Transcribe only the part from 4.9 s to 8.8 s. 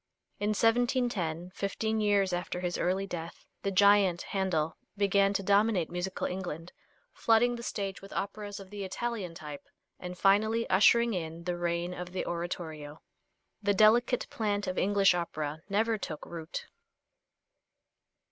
began to dominate musical England, flooding the stage with operas of